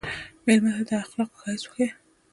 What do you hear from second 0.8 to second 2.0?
د اخلاقو ښایست وښیه.